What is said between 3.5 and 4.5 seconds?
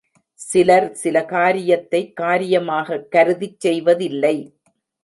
செய்வதில்லை.